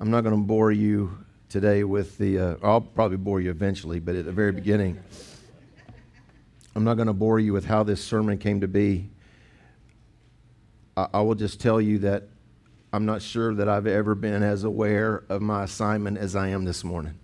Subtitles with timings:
[0.00, 4.00] I'm not going to bore you today with the, uh, I'll probably bore you eventually,
[4.00, 4.98] but at the very beginning,
[6.74, 9.10] I'm not going to bore you with how this sermon came to be.
[10.96, 12.28] I, I will just tell you that
[12.94, 16.64] I'm not sure that I've ever been as aware of my assignment as I am
[16.64, 17.18] this morning.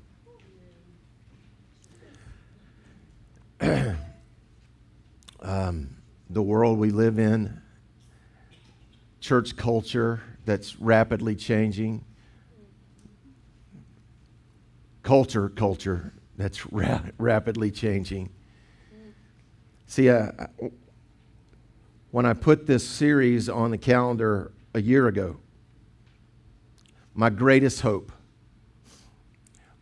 [5.40, 5.96] um,
[6.28, 7.58] the world we live in,
[9.20, 12.04] church culture that's rapidly changing,
[15.06, 18.28] culture culture that's ra- rapidly changing.
[19.86, 20.32] See, uh,
[22.10, 25.36] when I put this series on the calendar a year ago,
[27.14, 28.10] my greatest hope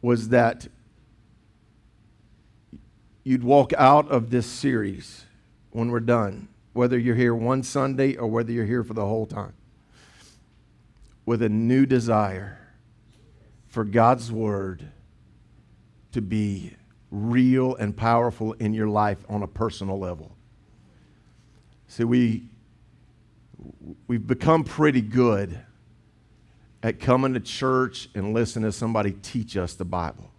[0.03, 0.69] was that
[3.25, 5.25] you'd walk out of this series
[5.71, 9.25] when we're done, whether you're here one Sunday or whether you're here for the whole
[9.25, 9.55] time,
[11.25, 12.59] with a new desire
[13.69, 14.91] for God's Word
[16.15, 16.73] to be
[17.11, 20.33] real and powerful in your life on a personal level.
[21.89, 22.49] See, we,
[24.07, 25.61] we've become pretty good
[26.83, 30.31] at coming to church and listening to somebody teach us the Bible.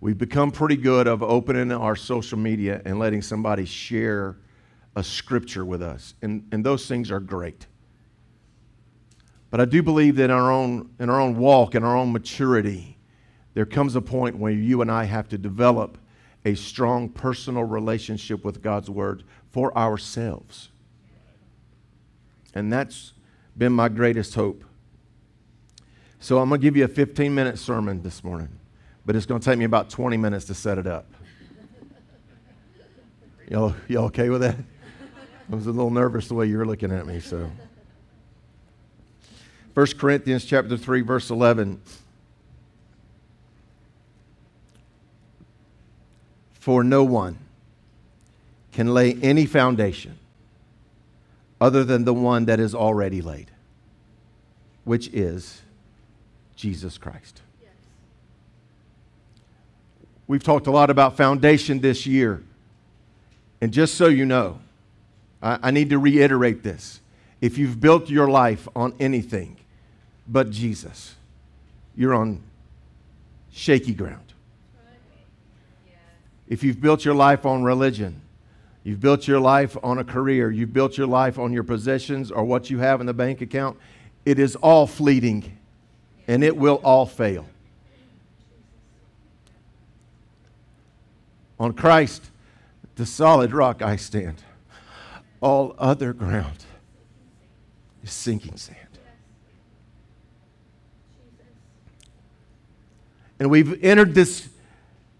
[0.00, 4.36] We've become pretty good of opening our social media and letting somebody share
[4.94, 6.14] a scripture with us.
[6.22, 7.66] And, and those things are great.
[9.50, 12.12] But I do believe that in our own, in our own walk, in our own
[12.12, 12.95] maturity,
[13.56, 15.96] there comes a point where you and I have to develop
[16.44, 20.68] a strong personal relationship with God's Word for ourselves.
[22.54, 23.14] And that's
[23.56, 24.62] been my greatest hope.
[26.20, 28.60] So I'm going to give you a 15 minute sermon this morning
[29.06, 31.06] but it's going to take me about 20 minutes to set it up.
[33.48, 34.56] Y'all, y'all okay with that?
[35.50, 37.48] I was a little nervous the way you were looking at me, so.
[39.74, 41.80] 1 Corinthians chapter 3 verse 11
[46.66, 47.38] For no one
[48.72, 50.18] can lay any foundation
[51.60, 53.52] other than the one that is already laid,
[54.82, 55.62] which is
[56.56, 57.40] Jesus Christ.
[60.26, 62.42] We've talked a lot about foundation this year.
[63.60, 64.58] And just so you know,
[65.40, 67.00] I, I, need to reiterate this.
[67.40, 69.56] If you've built your life on anything
[70.26, 71.14] but Jesus,
[71.94, 72.42] you're on
[73.52, 74.25] shaky ground.
[76.48, 78.20] If you've built your life on religion,
[78.84, 82.44] you've built your life on a career, you've built your life on your possessions or
[82.44, 83.76] what you have in the bank account,
[84.24, 85.58] it is all fleeting
[86.28, 87.46] and it will all fail.
[91.58, 92.30] On Christ,
[92.96, 94.42] the solid rock I stand.
[95.40, 96.64] All other ground
[98.02, 98.78] is sinking sand.
[103.38, 104.48] And we've entered this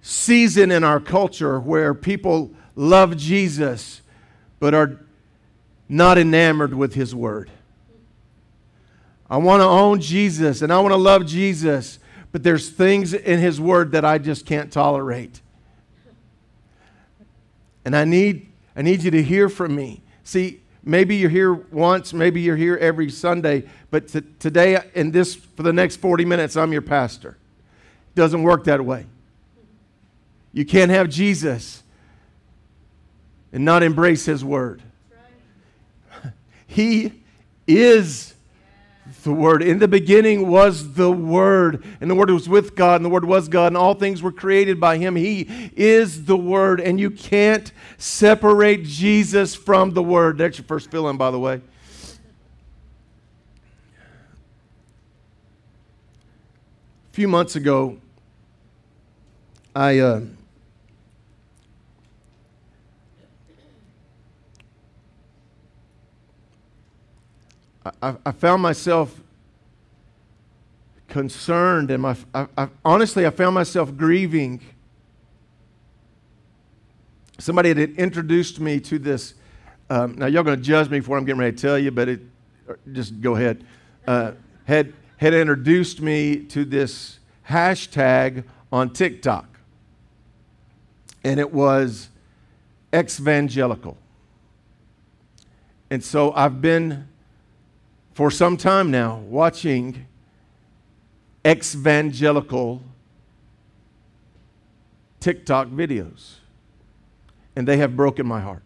[0.06, 4.02] season in our culture where people love Jesus
[4.60, 5.00] but are
[5.88, 7.50] not enamored with his word.
[9.28, 11.98] I want to own Jesus and I want to love Jesus,
[12.30, 15.40] but there's things in his word that I just can't tolerate.
[17.84, 18.46] And I need,
[18.76, 20.02] I need you to hear from me.
[20.22, 25.34] See, maybe you're here once, maybe you're here every Sunday, but t- today, in this,
[25.34, 27.30] for the next 40 minutes, I'm your pastor.
[28.10, 29.06] It doesn't work that way.
[30.56, 31.82] You can't have Jesus
[33.52, 34.82] and not embrace his word.
[36.24, 36.32] Right.
[36.66, 37.12] He
[37.66, 38.32] is
[39.22, 39.62] the Word.
[39.62, 43.26] In the beginning was the Word, and the Word was with God, and the Word
[43.26, 45.14] was God, and all things were created by Him.
[45.14, 50.38] He is the Word, and you can't separate Jesus from the Word.
[50.38, 51.56] That's your first fill in, by the way.
[51.56, 51.60] A
[57.12, 57.98] few months ago,
[59.74, 59.98] I.
[59.98, 60.20] Uh,
[68.02, 69.20] I, I found myself
[71.08, 74.60] concerned and my, I, I, honestly, I found myself grieving.
[77.38, 79.34] Somebody had introduced me to this.
[79.88, 81.90] Um, now, y'all going to judge me for what I'm getting ready to tell you,
[81.90, 82.20] but it,
[82.92, 83.64] just go ahead.
[84.06, 84.32] Uh,
[84.64, 87.18] had, had introduced me to this
[87.48, 89.46] hashtag on TikTok,
[91.22, 92.08] and it was
[92.92, 93.96] exvangelical.
[95.90, 97.06] And so I've been
[98.16, 100.06] for some time now watching
[101.46, 102.80] evangelical
[105.20, 106.36] TikTok videos,
[107.54, 108.62] and they have broken my heart.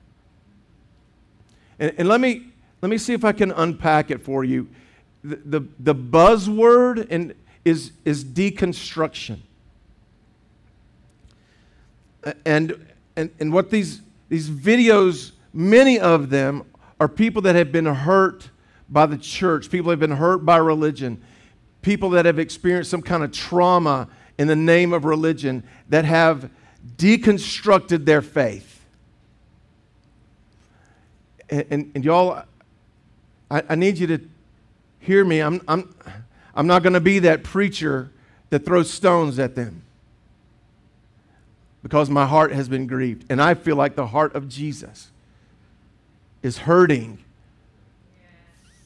[1.80, 4.68] And, and let, me, let me see if I can unpack it for you.
[5.24, 9.38] the, the, the buzzword in, is, is deconstruction.
[12.44, 12.86] And,
[13.16, 16.62] and, and what these, these videos, many of them
[17.00, 18.48] are people that have been hurt
[18.90, 21.22] by the church, people have been hurt by religion,
[21.80, 26.50] people that have experienced some kind of trauma in the name of religion that have
[26.96, 28.84] deconstructed their faith.
[31.48, 32.42] And, and, and y'all,
[33.50, 34.20] I, I, need you to
[35.00, 35.40] hear me.
[35.40, 35.94] I'm, I'm,
[36.54, 38.10] I'm not going to be that preacher
[38.50, 39.82] that throws stones at them
[41.82, 43.24] because my heart has been grieved.
[43.30, 45.10] And I feel like the heart of Jesus
[46.42, 47.18] is hurting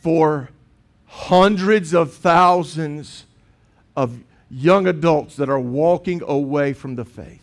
[0.05, 0.51] for
[1.07, 3.25] hundreds of thousands
[3.97, 4.19] of
[4.51, 7.41] young adults that are walking away from the faith.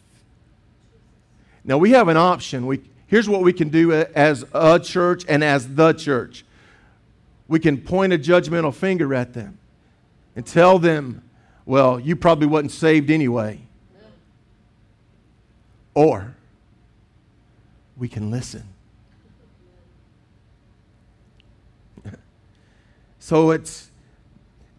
[1.64, 2.68] Now, we have an option.
[2.68, 6.46] We, here's what we can do as a church and as the church
[7.48, 9.58] we can point a judgmental finger at them
[10.36, 11.24] and tell them,
[11.66, 13.60] well, you probably wasn't saved anyway.
[15.96, 16.36] Or
[17.98, 18.66] we can listen.
[23.22, 23.92] So it's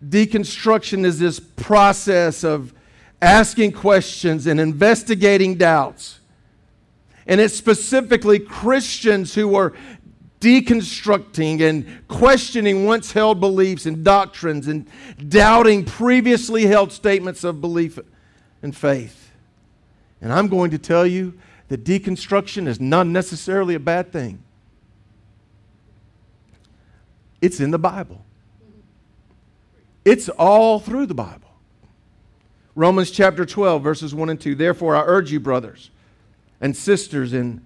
[0.07, 2.75] deconstruction is this process of
[3.23, 6.19] asking questions and investigating doubts.
[7.25, 9.73] And it's specifically Christians who are
[10.41, 14.89] deconstructing and questioning once held beliefs and doctrines and
[15.29, 17.97] doubting previously held statements of belief
[18.61, 19.31] and faith.
[20.21, 24.43] And I'm going to tell you that deconstruction is not necessarily a bad thing.
[27.41, 28.25] It's in the Bible.
[30.05, 31.49] It's all through the Bible.
[32.75, 34.55] Romans chapter 12, verses 1 and 2.
[34.55, 35.91] Therefore, I urge you, brothers
[36.61, 37.63] and sisters, in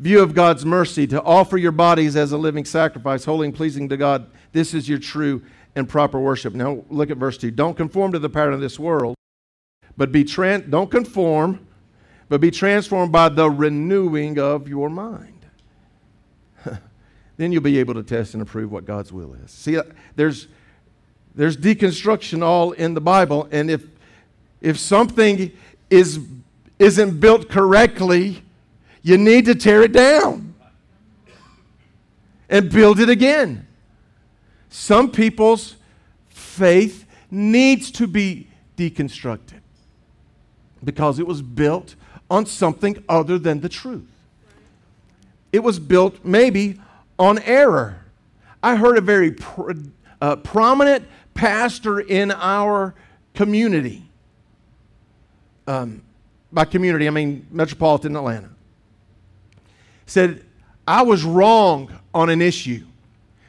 [0.00, 3.88] view of God's mercy, to offer your bodies as a living sacrifice, holy and pleasing
[3.88, 4.28] to God.
[4.52, 5.42] This is your true
[5.76, 6.54] and proper worship.
[6.54, 7.52] Now, look at verse 2.
[7.52, 9.14] Don't conform to the pattern of this world,
[9.96, 10.64] but be trans.
[10.68, 11.66] don't conform,
[12.28, 15.46] but be transformed by the renewing of your mind.
[17.36, 19.50] then you'll be able to test and approve what God's will is.
[19.52, 19.84] See, uh,
[20.16, 20.48] there's
[21.38, 23.46] there's deconstruction all in the Bible.
[23.52, 23.84] And if,
[24.60, 25.52] if something
[25.88, 26.18] is,
[26.80, 28.42] isn't built correctly,
[29.02, 30.52] you need to tear it down
[32.48, 33.68] and build it again.
[34.68, 35.76] Some people's
[36.28, 39.60] faith needs to be deconstructed
[40.82, 41.94] because it was built
[42.28, 44.10] on something other than the truth.
[45.52, 46.80] It was built maybe
[47.16, 48.00] on error.
[48.60, 49.70] I heard a very pr-
[50.20, 51.06] uh, prominent
[51.38, 52.94] pastor in our
[53.32, 54.02] community.
[55.68, 56.02] Um,
[56.50, 58.50] by community, I mean metropolitan Atlanta.
[60.04, 60.44] Said,
[60.86, 62.84] I was wrong on an issue.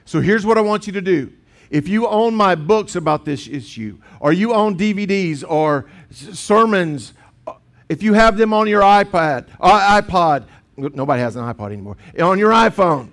[0.06, 1.34] So here's what I want you to do.
[1.72, 7.14] If you own my books about this issue, or you own DVDs or sermons,
[7.48, 7.54] uh,
[7.88, 10.46] if you have them on your iPad, uh, iPod,
[10.78, 13.10] nobody has an iPod anymore, on your iPhone.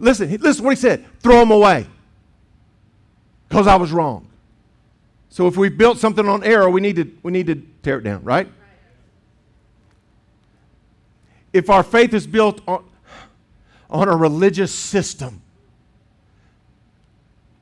[0.00, 1.04] Listen, listen what he said.
[1.20, 1.86] Throw them away
[3.48, 4.28] because I was wrong.
[5.28, 8.02] So if we built something on error, we need to, we need to tear it
[8.02, 8.48] down, right?
[11.52, 12.84] If our faith is built on,
[13.88, 15.42] on a religious system,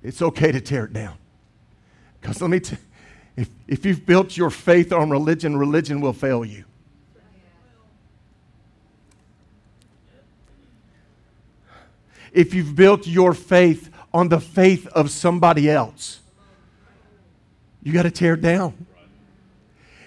[0.03, 1.17] it's okay to tear it down.
[2.21, 2.79] Because let me tell
[3.37, 6.65] if, if you've built your faith on religion, religion will fail you.
[12.33, 16.21] If you've built your faith on the faith of somebody else.
[17.83, 18.87] You got to tear it down.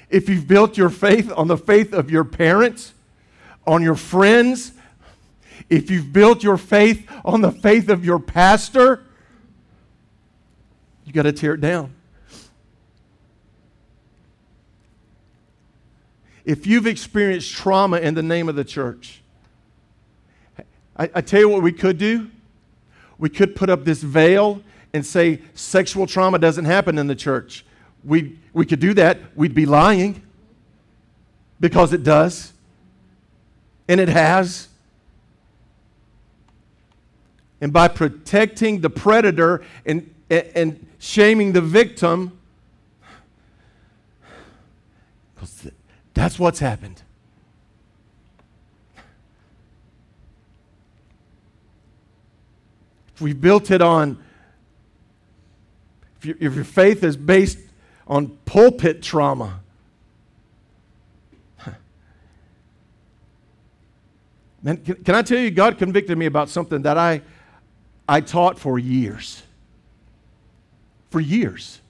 [0.10, 2.94] If you've built your faith on the faith of your parents,
[3.68, 4.72] on your friends,
[5.70, 9.04] if you've built your faith on the faith of your pastor,
[11.04, 11.94] you got to tear it down.
[16.46, 19.22] If you've experienced trauma in the name of the church,
[20.96, 22.32] I, I tell you what we could do
[23.18, 24.62] we could put up this veil
[24.94, 27.66] and say sexual trauma doesn't happen in the church.
[28.04, 29.20] We, we could do that.
[29.36, 30.22] We'd be lying
[31.60, 32.54] because it does.
[33.88, 34.68] And it has.
[37.60, 42.38] And by protecting the predator and, and shaming the victim,
[45.34, 45.72] because
[46.14, 47.02] that's what's happened.
[53.18, 54.24] If we built it on,
[56.20, 57.58] if, you, if your faith is based
[58.06, 59.60] on pulpit trauma,
[64.62, 67.24] Man, can, can, I tell you, God convicted me about something that I,
[68.08, 69.42] I taught for years.
[71.10, 71.82] For years.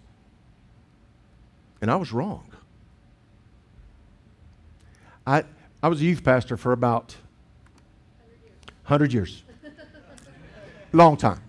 [1.82, 2.50] And I was wrong.
[5.26, 5.44] I,
[5.84, 7.18] I was a youth pastor for about
[8.86, 9.44] 100 years.
[10.94, 11.41] Long time.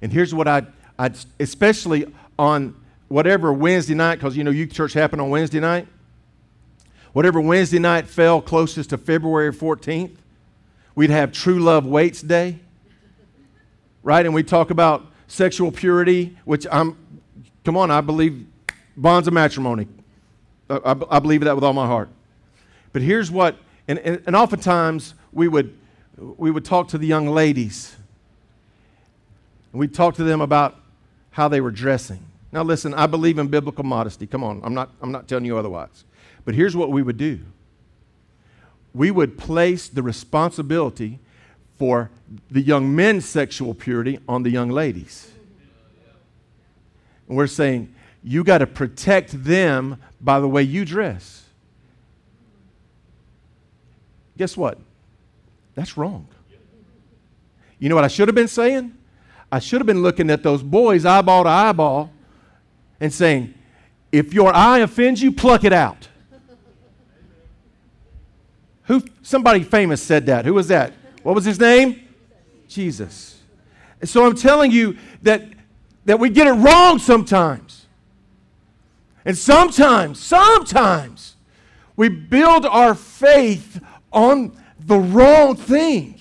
[0.00, 0.66] And here's what I,
[0.98, 2.74] I especially on
[3.08, 5.86] whatever Wednesday night, because you know youth church happened on Wednesday night.
[7.12, 10.16] Whatever Wednesday night fell closest to February 14th,
[10.94, 12.58] we'd have True Love Waits Day,
[14.02, 14.24] right?
[14.24, 16.96] And we talk about sexual purity, which I'm,
[17.64, 18.46] come on, I believe
[18.96, 19.88] bonds of matrimony.
[20.70, 22.08] I, I, I believe that with all my heart.
[22.92, 23.56] But here's what,
[23.88, 25.76] and, and, and oftentimes we would,
[26.16, 27.96] we would talk to the young ladies.
[29.72, 30.80] And we'd talk to them about
[31.30, 32.20] how they were dressing.
[32.52, 34.26] Now, listen, I believe in biblical modesty.
[34.26, 36.04] Come on, I'm not, I'm not telling you otherwise.
[36.44, 37.40] But here's what we would do
[38.94, 41.18] we would place the responsibility
[41.78, 42.10] for
[42.50, 45.30] the young men's sexual purity on the young ladies.
[47.26, 51.44] And we're saying, you got to protect them by the way you dress.
[54.36, 54.78] Guess what?
[55.74, 56.28] That's wrong.
[57.78, 58.94] You know what I should have been saying?
[59.52, 62.10] I should have been looking at those boys eyeball to eyeball
[62.98, 63.52] and saying,
[64.10, 66.08] if your eye offends you, pluck it out.
[68.84, 70.46] Who somebody famous said that.
[70.46, 70.94] Who was that?
[71.22, 72.08] What was his name?
[72.66, 73.42] Jesus.
[74.04, 75.44] So I'm telling you that
[76.06, 77.86] that we get it wrong sometimes.
[79.24, 81.36] And sometimes, sometimes
[81.94, 83.80] we build our faith
[84.12, 86.18] on the wrong thing.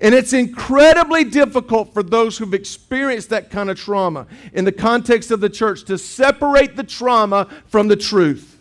[0.00, 5.30] And it's incredibly difficult for those who've experienced that kind of trauma in the context
[5.30, 8.58] of the church to separate the trauma from the truth.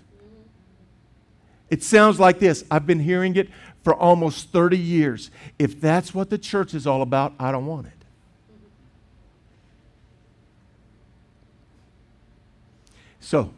[1.69, 2.63] It sounds like this.
[2.71, 3.49] I've been hearing it
[3.83, 5.29] for almost 30 years.
[5.59, 7.91] If that's what the church is all about, I don't want it.
[13.19, 13.51] So,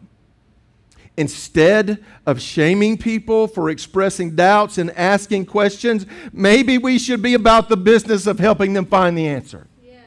[1.17, 7.69] Instead of shaming people for expressing doubts and asking questions, maybe we should be about
[7.69, 9.65] the business of helping them find the answer.
[9.83, 10.03] Yes.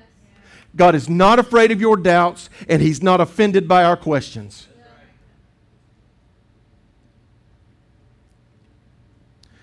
[0.77, 4.69] God is not afraid of your doubts, and He's not offended by our questions.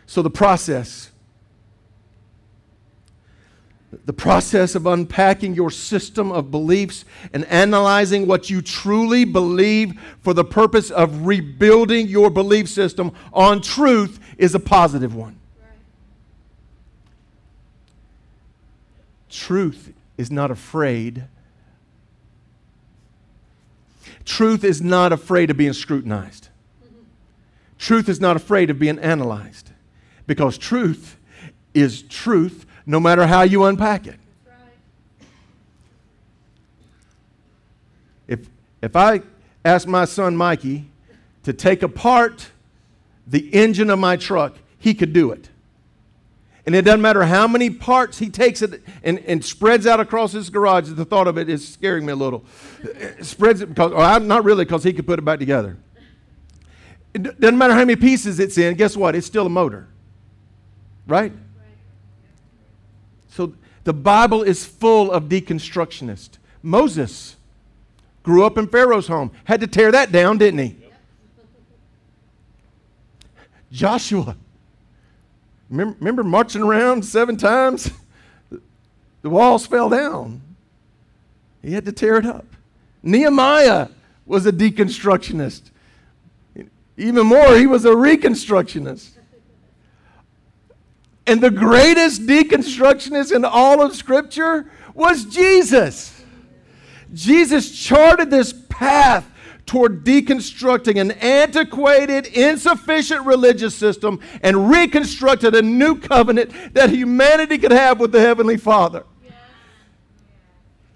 [0.05, 1.11] So, the process
[4.05, 10.33] the process of unpacking your system of beliefs and analyzing what you truly believe for
[10.33, 15.39] the purpose of rebuilding your belief system on truth is a positive one.
[19.29, 21.25] Truth is not afraid.
[24.25, 26.49] Truth is not afraid of being scrutinized.
[27.77, 29.71] Truth is not afraid of being analyzed
[30.25, 31.17] because truth
[31.73, 34.19] is truth no matter how you unpack it.
[38.27, 38.47] If,
[38.81, 39.21] if I
[39.63, 40.89] ask my son Mikey
[41.43, 42.49] to take apart
[43.27, 45.49] the engine of my truck, he could do it.
[46.65, 50.31] And it doesn't matter how many parts he takes it and, and spreads out across
[50.31, 50.89] his garage.
[50.89, 52.43] The thought of it is scaring me a little.
[52.83, 55.77] It spreads it because, or uh, not really, because he could put it back together.
[57.13, 58.75] It doesn't matter how many pieces it's in.
[58.75, 59.15] Guess what?
[59.15, 59.87] It's still a motor,
[61.07, 61.31] right?
[63.37, 63.53] So
[63.83, 66.39] the Bible is full of deconstructionists.
[66.63, 67.35] Moses
[68.23, 70.75] grew up in Pharaoh's home, had to tear that down, didn't he?
[73.71, 74.35] Joshua,
[75.69, 77.91] remember, remember marching around seven times?
[79.23, 80.41] The walls fell down.
[81.61, 82.45] He had to tear it up.
[83.03, 83.89] Nehemiah
[84.25, 85.63] was a deconstructionist.
[86.95, 89.16] Even more, he was a reconstructionist.
[91.27, 96.23] And the greatest deconstructionist in all of Scripture was Jesus.
[97.13, 99.29] Jesus charted this path
[99.65, 107.71] toward deconstructing an antiquated, insufficient religious system and reconstructed a new covenant that humanity could
[107.71, 109.03] have with the Heavenly Father.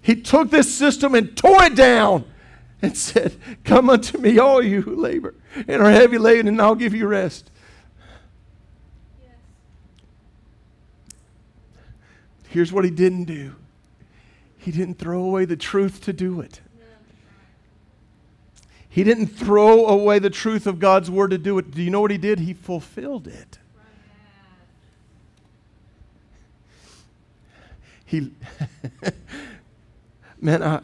[0.00, 2.24] He took this system and tore it down
[2.80, 5.34] and said, Come unto me, all you who labor
[5.68, 7.50] and are heavy laden, and I'll give you rest.
[12.52, 13.54] Here's what he didn't do
[14.58, 16.60] he didn't throw away the truth to do it.
[18.90, 21.70] He didn't throw away the truth of God's word to do it.
[21.70, 22.40] Do you know what he did?
[22.40, 23.58] He fulfilled it.
[28.04, 28.30] He,
[30.40, 30.80] man, I,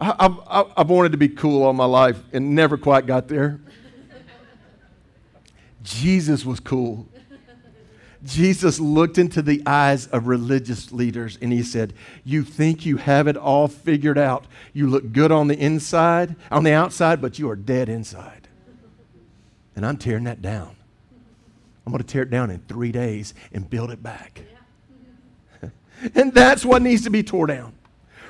[0.00, 3.60] I, I've wanted to be cool all my life and never quite got there.
[5.82, 7.08] Jesus was cool.
[8.26, 11.92] Jesus looked into the eyes of religious leaders and he said,
[12.24, 14.46] You think you have it all figured out.
[14.72, 18.48] You look good on the inside, on the outside, but you are dead inside.
[19.74, 20.76] And I'm tearing that down.
[21.84, 24.42] I'm going to tear it down in three days and build it back.
[26.14, 27.74] and that's what needs to be torn down.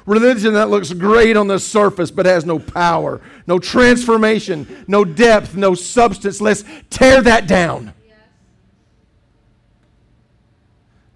[0.05, 5.57] Religion that looks great on the surface but has no power, no transformation, no depth,
[5.57, 6.41] no substance.
[6.41, 7.93] Let's tear that down.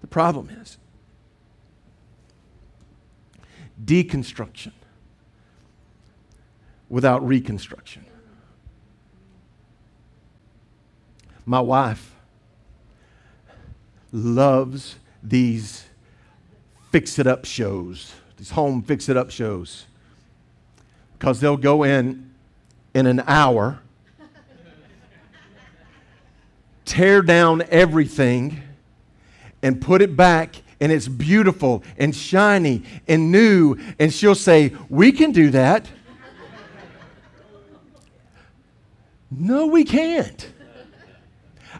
[0.11, 0.77] problem is
[3.83, 4.73] deconstruction
[6.87, 8.05] without reconstruction.
[11.47, 12.13] My wife
[14.11, 15.85] loves these
[16.91, 19.85] fix it up shows these home fix it up shows
[21.13, 22.31] because they'll go in
[22.95, 23.79] in an hour,
[26.83, 28.63] tear down everything,
[29.63, 33.77] and put it back, and it's beautiful and shiny and new.
[33.99, 35.87] And she'll say, We can do that.
[39.29, 40.49] no, we can't.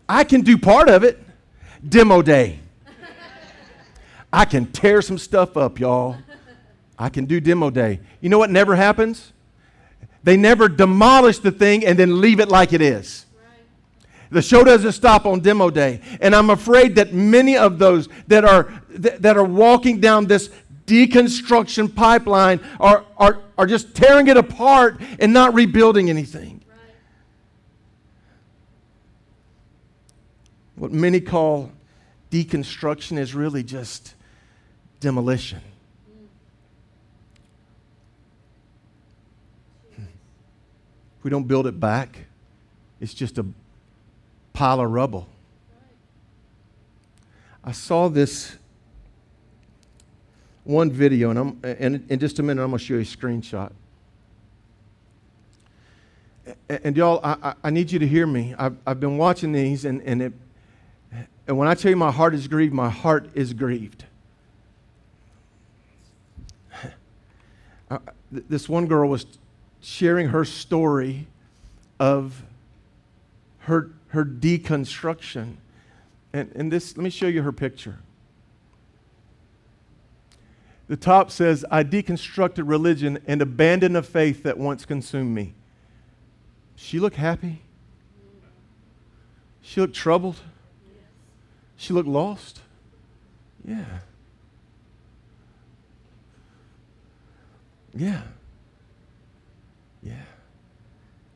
[0.08, 1.20] I can do part of it.
[1.88, 2.60] Demo day.
[4.32, 6.18] I can tear some stuff up, y'all.
[6.98, 8.00] I can do demo day.
[8.22, 9.34] You know what never happens?
[10.24, 13.26] They never demolish the thing and then leave it like it is.
[14.32, 16.00] The show doesn't stop on demo day.
[16.22, 20.50] And I'm afraid that many of those that are, that are walking down this
[20.88, 26.62] deconstruction pipeline are, are, are just tearing it apart and not rebuilding anything.
[30.76, 31.72] What many call
[32.32, 34.16] deconstruction is really just
[35.02, 35.62] demolition.
[39.98, 42.18] If we don't build it back,
[43.00, 43.46] it's just a
[44.54, 45.28] pile of rubble.
[47.64, 48.58] I saw this
[50.64, 53.04] one video, and, I'm, and in just a minute, I'm going to show you a
[53.04, 53.72] screenshot.
[56.70, 58.56] And, y'all, I, I, need you to hear me.
[58.58, 60.34] I've, I've been watching these, and, and, it,
[61.48, 64.06] and when I tell you my heart is grieved, my heart is grieved.
[68.32, 69.26] this one girl was
[69.82, 71.28] sharing her story
[72.00, 72.44] of
[73.60, 75.56] her, her deconstruction.
[76.34, 78.00] And, and this, let me show you her picture.
[80.88, 85.54] The top says, I deconstructed religion and abandoned a faith that once consumed me.
[86.76, 87.62] She looked happy.
[89.62, 90.38] She looked troubled.
[91.78, 92.62] She looked lost.
[93.64, 93.86] Yeah.
[97.96, 98.22] Yeah.
[100.04, 100.14] Yeah.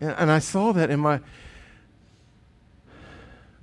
[0.01, 1.21] And, and I saw that in my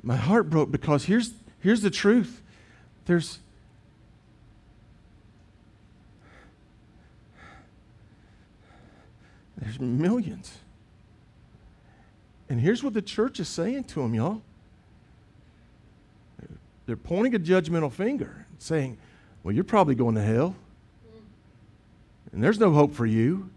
[0.03, 2.43] my heart broke because here's here's the truth.
[3.07, 3.39] There's
[9.57, 10.59] there's millions.
[12.49, 14.43] And here's what the church is saying to them, y'all.
[16.85, 18.99] They're pointing a judgmental finger, saying,
[19.43, 20.55] Well, you're probably going to hell.
[22.33, 23.49] And there's no hope for you.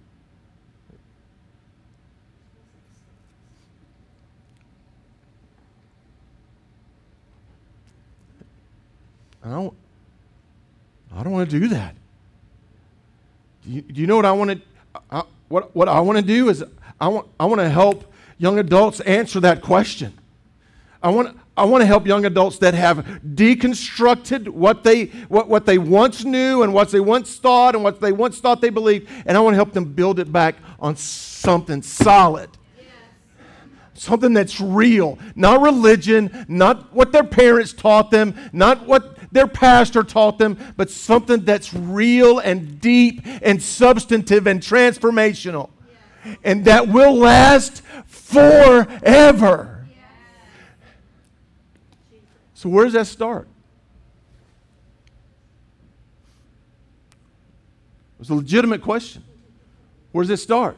[9.46, 9.74] I don't,
[11.16, 11.94] I don't want to do that.
[13.64, 14.62] Do you, do you know what I want to,
[15.12, 16.64] I, what, what I want to do is
[17.00, 20.14] I want, I want to help young adults answer that question.
[21.04, 25.68] I want, I want to help young adults that have deconstructed what they, what, what
[25.68, 29.08] they once knew and what they once thought and what they once thought they believed,
[29.28, 32.50] and I want to help them build it back on something solid.
[33.94, 40.02] Something that's real, not religion, not what their parents taught them, not what their pastor
[40.02, 45.70] taught them, but something that's real and deep and substantive and transformational.
[46.44, 49.86] And that will last forever.
[52.54, 53.48] So, where does that start?
[58.20, 59.24] It's a legitimate question.
[60.14, 60.78] Where does it start?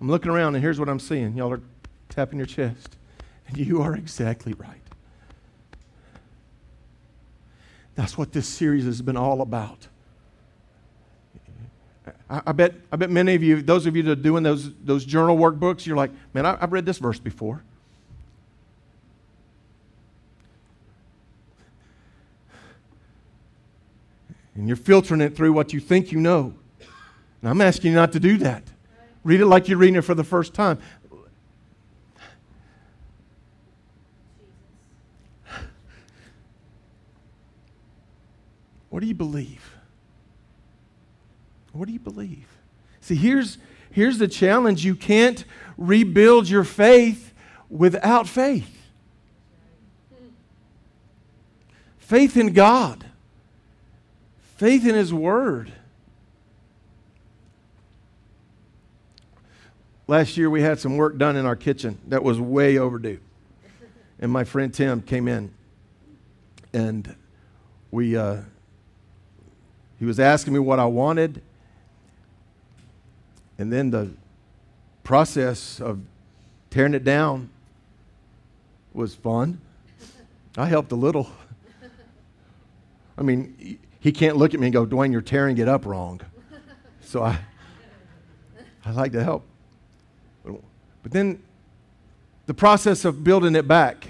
[0.00, 1.34] I'm looking around and here's what I'm seeing.
[1.36, 1.60] Y'all are
[2.08, 2.96] tapping your chest.
[3.48, 4.80] And you are exactly right.
[7.94, 9.88] That's what this series has been all about.
[12.30, 14.72] I, I, bet, I bet many of you, those of you that are doing those,
[14.84, 17.64] those journal workbooks, you're like, man, I, I've read this verse before.
[24.54, 26.54] And you're filtering it through what you think you know.
[27.40, 28.64] And I'm asking you not to do that.
[29.24, 30.78] Read it like you're reading it for the first time.
[38.90, 39.74] What do you believe?
[41.72, 42.48] What do you believe?
[43.00, 43.58] See, here's,
[43.90, 45.44] here's the challenge you can't
[45.76, 47.32] rebuild your faith
[47.68, 48.74] without faith.
[51.98, 53.04] Faith in God,
[54.56, 55.72] faith in His Word.
[60.10, 63.20] Last year, we had some work done in our kitchen that was way overdue.
[64.18, 65.52] And my friend Tim came in
[66.72, 67.14] and
[67.90, 68.38] we, uh,
[69.98, 71.42] he was asking me what I wanted.
[73.58, 74.10] And then the
[75.04, 76.00] process of
[76.70, 77.50] tearing it down
[78.94, 79.60] was fun.
[80.56, 81.30] I helped a little.
[83.18, 86.22] I mean, he can't look at me and go, Dwayne, you're tearing it up wrong.
[87.02, 87.38] So I,
[88.86, 89.44] I like to help.
[91.02, 91.42] But then
[92.46, 94.08] the process of building it back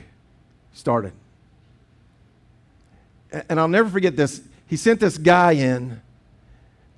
[0.73, 1.13] started.
[3.49, 4.41] And I'll never forget this.
[4.67, 6.01] He sent this guy in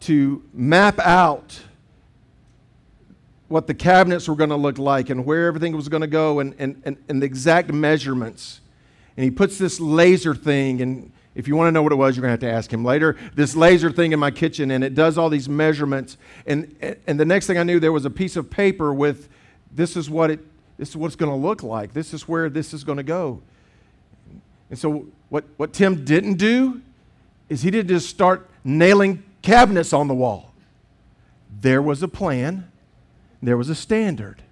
[0.00, 1.60] to map out
[3.48, 6.38] what the cabinets were going to look like and where everything was going to go
[6.38, 8.60] and, and, and, and, the exact measurements.
[9.16, 12.16] And he puts this laser thing, and if you want to know what it was,
[12.16, 13.16] you're going to have to ask him later.
[13.34, 16.16] This laser thing in my kitchen, and it does all these measurements.
[16.46, 16.76] And,
[17.08, 19.28] and the next thing I knew, there was a piece of paper with
[19.70, 20.40] this is what it
[20.80, 21.92] this is what it's going to look like.
[21.92, 23.42] This is where this is going to go.
[24.70, 26.80] And so what, what Tim didn't do
[27.50, 30.54] is he didn't just start nailing cabinets on the wall.
[31.60, 32.72] There was a plan,
[33.42, 34.42] there was a standard.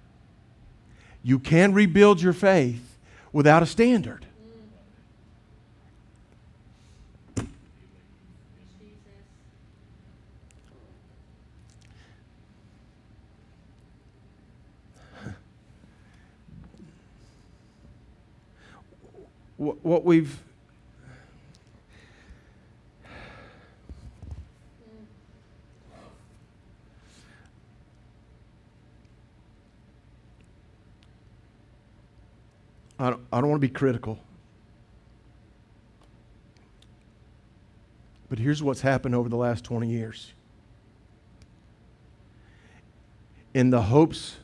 [1.23, 2.97] You can rebuild your faith
[3.33, 4.27] without a standard.
[19.59, 20.39] What we've
[33.01, 34.19] I don't, I don't want to be critical.
[38.29, 40.33] But here's what's happened over the last 20 years.
[43.53, 44.37] In the hopes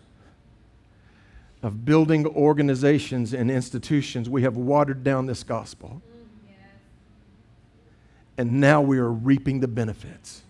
[1.65, 5.99] of building organizations and institutions, we have watered down this gospel.
[8.37, 10.43] And now we are reaping the benefits.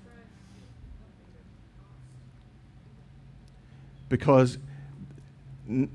[4.09, 4.57] Because
[5.69, 5.89] n-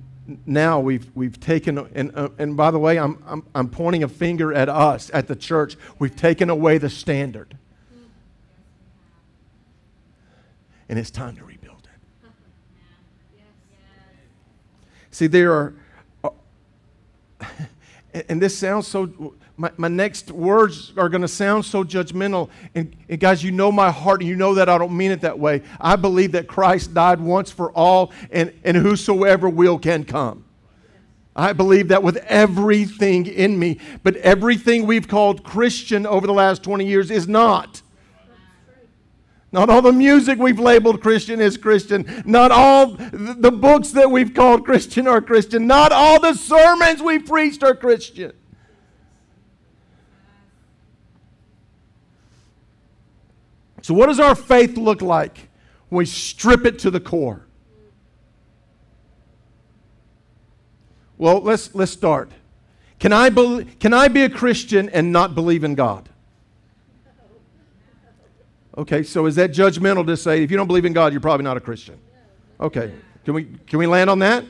[0.47, 4.09] now we've, we've taken, and, uh, and by the way, I'm, I'm, I'm pointing a
[4.09, 5.77] finger at us, at the church.
[5.99, 7.59] We've taken away the standard.
[10.89, 11.60] And it's time to reap.
[15.11, 15.75] See, there are,
[16.25, 16.31] uh,
[18.29, 22.49] and this sounds so, my, my next words are going to sound so judgmental.
[22.75, 25.21] And, and, guys, you know my heart, and you know that I don't mean it
[25.21, 25.63] that way.
[25.81, 30.45] I believe that Christ died once for all, and, and whosoever will can come.
[31.37, 33.79] I believe that with everything in me.
[34.03, 37.83] But everything we've called Christian over the last 20 years is not.
[39.53, 42.23] Not all the music we've labeled Christian is Christian.
[42.25, 45.67] Not all the books that we've called Christian are Christian.
[45.67, 48.33] Not all the sermons we've preached are Christian.
[53.83, 55.49] So, what does our faith look like
[55.89, 57.47] when we strip it to the core?
[61.19, 62.31] Well, let's, let's start.
[62.99, 66.09] Can I, be, can I be a Christian and not believe in God?
[68.79, 71.45] Okay, so is that judgmental to say if you don't believe in God, you're probably
[71.45, 71.99] not a Christian?
[72.61, 72.93] Okay,
[73.25, 74.45] can we can we land on that?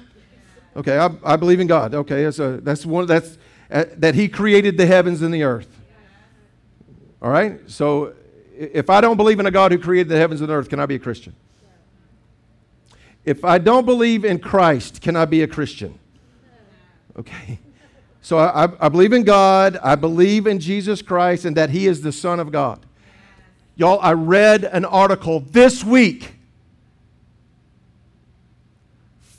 [0.77, 1.95] Okay, I, I believe in God.
[1.95, 3.39] Okay, that's a, that's one that's
[3.71, 5.69] uh, that He created the heavens and the earth.
[7.23, 8.15] All right, so
[8.57, 10.81] if I don't believe in a God who created the heavens and the earth, can
[10.81, 11.35] I be a Christian?
[13.25, 15.99] If I don't believe in Christ, can I be a Christian?
[17.19, 17.59] Okay.
[18.23, 22.03] So I, I, believe in God, I believe in Jesus Christ, and that He is
[22.03, 22.85] the Son of God.
[23.77, 26.35] Y'all, I read an article this week.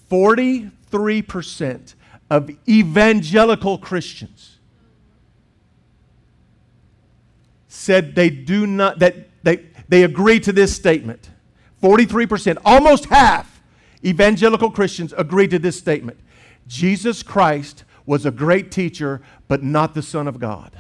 [0.10, 1.96] 43%
[2.30, 4.58] of evangelical Christians
[7.68, 11.30] said they do not, that they, they agree to this statement.
[11.82, 13.62] 43%, almost half
[14.04, 16.20] evangelical Christians agree to this statement.
[16.68, 20.72] Jesus Christ was a great teacher, but not the Son of God.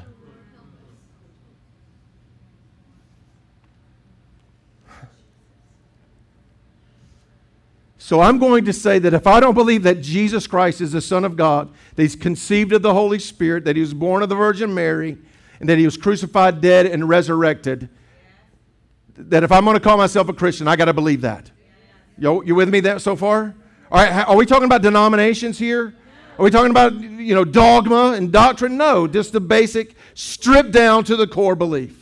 [8.04, 11.02] So I'm going to say that if I don't believe that Jesus Christ is the
[11.02, 14.28] Son of God, that He's conceived of the Holy Spirit, that He was born of
[14.28, 15.20] the Virgin Mary,
[15.60, 17.90] and that He was crucified, dead, and resurrected,
[19.16, 21.52] that if I'm going to call myself a Christian, I got to believe that.
[22.18, 23.54] You, you with me that so far?
[23.92, 25.94] All right, are we talking about denominations here?
[26.40, 28.78] Are we talking about you know dogma and doctrine?
[28.78, 32.01] No, just the basic, stripped down to the core belief.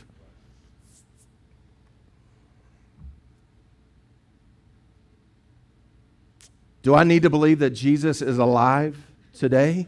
[6.82, 8.98] Do I need to believe that Jesus is alive
[9.34, 9.88] today?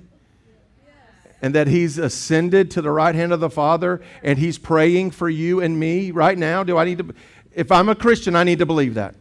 [1.42, 5.28] And that he's ascended to the right hand of the Father and he's praying for
[5.28, 6.64] you and me right now?
[6.64, 7.16] Do I need to?
[7.54, 9.16] If I'm a Christian, I need to believe that.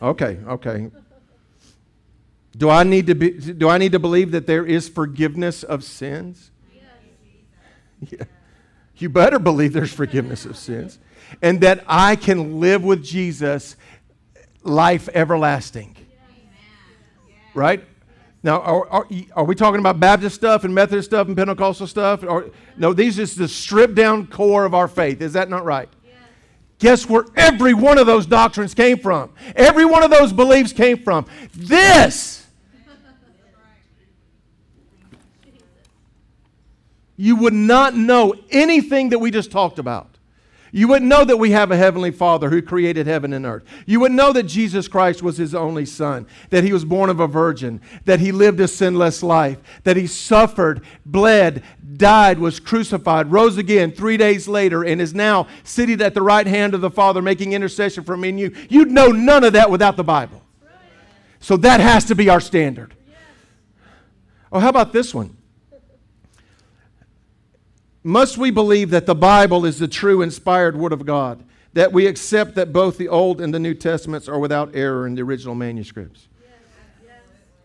[0.00, 0.90] Okay, okay.
[2.56, 5.82] Do I need to be, do I need to believe that there is forgiveness of
[5.82, 6.50] sins?
[8.00, 8.24] Yeah.
[8.98, 10.98] You better believe there's forgiveness of sins
[11.42, 13.76] and that I can live with Jesus
[14.62, 15.96] life everlasting
[17.56, 17.84] right?
[18.42, 22.22] Now, are, are, are, we talking about Baptist stuff and Methodist stuff and Pentecostal stuff?
[22.22, 25.20] Or, no, these is the stripped down core of our faith.
[25.20, 25.88] Is that not right?
[26.04, 26.14] Yes.
[26.78, 29.32] Guess where every one of those doctrines came from?
[29.56, 31.26] Every one of those beliefs came from.
[31.54, 32.46] This.
[37.16, 40.15] You would not know anything that we just talked about.
[40.76, 43.64] You wouldn't know that we have a heavenly Father who created heaven and earth.
[43.86, 47.18] You wouldn't know that Jesus Christ was his only Son, that he was born of
[47.18, 51.62] a virgin, that he lived a sinless life, that he suffered, bled,
[51.96, 56.46] died, was crucified, rose again three days later, and is now seated at the right
[56.46, 58.54] hand of the Father making intercession for me and you.
[58.68, 60.42] You'd know none of that without the Bible.
[61.40, 62.94] So that has to be our standard.
[64.52, 65.35] Oh, how about this one?
[68.06, 71.42] Must we believe that the Bible is the true inspired Word of God?
[71.72, 75.16] That we accept that both the Old and the New Testaments are without error in
[75.16, 76.28] the original manuscripts?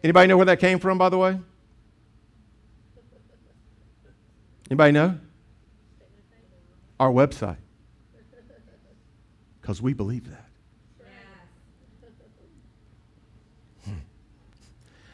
[0.04, 1.40] Anybody know where that came from, by the way?
[4.72, 5.20] Anybody know?
[7.00, 7.58] Our website.
[9.62, 10.50] Because we believe that.
[13.86, 14.00] Hmm.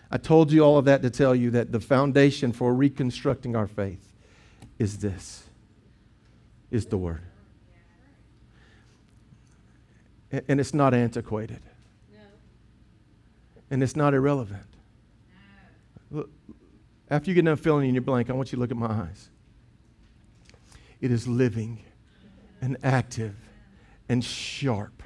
[0.10, 3.68] I told you all of that to tell you that the foundation for reconstructing our
[3.68, 4.07] faith
[4.80, 5.44] is this
[6.70, 7.22] is the word.
[10.32, 11.62] And it's not antiquated.
[13.70, 14.66] And it's not irrelevant.
[16.12, 16.30] Look,
[17.10, 18.88] after you get done filling in your blank, I want you to look at my
[18.88, 19.30] eyes.
[21.00, 21.84] It is living
[22.62, 23.36] and active
[24.10, 25.04] and sharp.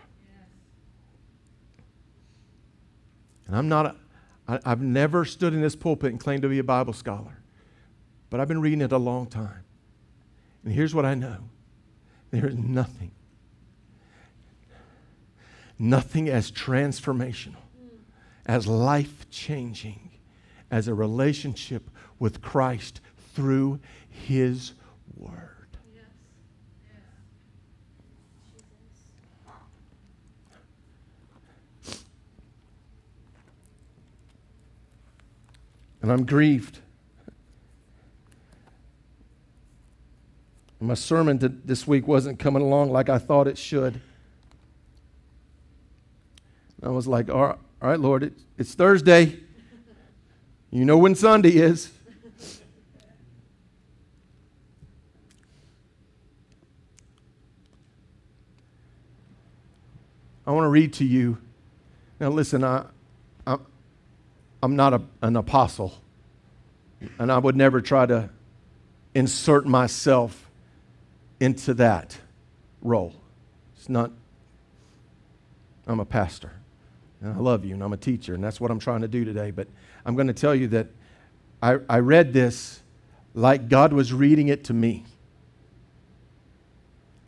[3.48, 3.96] And I'm not, a,
[4.48, 7.41] I, I've never stood in this pulpit and claimed to be a Bible scholar
[8.32, 9.66] but I've been reading it a long time.
[10.64, 11.38] And here's what I know
[12.32, 13.12] there is nothing,
[15.78, 17.62] nothing as transformational,
[18.48, 20.12] as life changing
[20.72, 23.02] as a relationship with Christ
[23.36, 24.74] through His
[25.18, 25.50] Word.
[36.02, 36.81] And I'm grieved
[40.84, 44.02] My sermon to, this week wasn't coming along like I thought it should.
[46.82, 49.40] I was like, all right, all right Lord, it, it's Thursday.
[50.72, 51.92] You know when Sunday is.
[60.48, 61.38] I want to read to you.
[62.20, 62.86] Now, listen, I,
[63.46, 63.58] I,
[64.64, 65.94] I'm not a, an apostle,
[67.20, 68.32] and I would never try to
[69.14, 70.48] insert myself
[71.42, 72.20] into that
[72.82, 73.16] role.
[73.76, 74.12] It's not,
[75.88, 76.52] I'm a pastor,
[77.20, 79.26] and I love you, and I'm a teacher, and that's what I'm trying to do
[79.26, 79.50] today.
[79.50, 79.68] But
[80.06, 80.88] I'm going to tell you that
[81.62, 82.84] I, I read this
[83.34, 85.04] like God was reading it to me.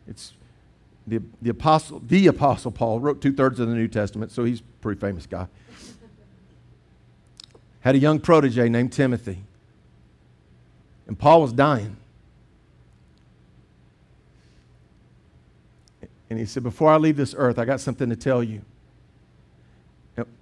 [0.06, 0.34] It's
[1.08, 4.60] the, the apostle, the apostle Paul wrote two thirds of the New Testament, so he's
[4.60, 5.48] a pretty famous guy.
[7.80, 9.42] Had a young protege named Timothy,
[11.08, 11.96] and Paul was dying.
[16.30, 18.62] And he said, Before I leave this earth, I got something to tell you.